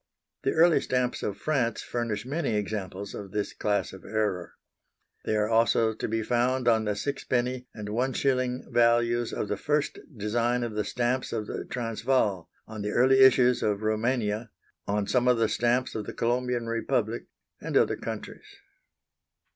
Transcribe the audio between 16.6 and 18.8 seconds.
Republic, and other countries.